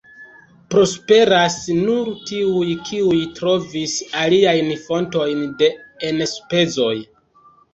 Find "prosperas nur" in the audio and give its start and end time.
0.75-2.09